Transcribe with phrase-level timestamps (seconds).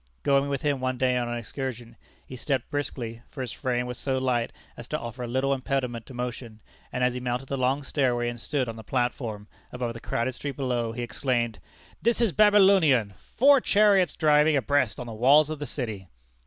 [0.23, 1.95] Going with him one day on an excursion,
[2.25, 6.15] he stepped briskly (for his frame was so light as to offer little impediment to
[6.15, 6.59] motion),
[6.91, 10.33] and as he mounted the long stairway, and stood on the platform above the crowded
[10.33, 11.59] street below, he exclaimed,
[12.01, 13.13] "This is Babylonian!
[13.19, 16.07] Four chariots driving abreast on the walls of the city!"